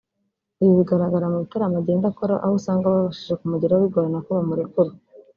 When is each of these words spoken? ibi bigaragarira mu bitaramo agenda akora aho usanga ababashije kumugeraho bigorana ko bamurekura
ibi 0.63 0.73
bigaragarira 0.79 1.27
mu 1.33 1.37
bitaramo 1.43 1.77
agenda 1.81 2.05
akora 2.09 2.33
aho 2.43 2.53
usanga 2.59 2.85
ababashije 2.87 3.33
kumugeraho 3.39 3.81
bigorana 3.85 4.19
ko 4.25 4.29
bamurekura 4.37 4.91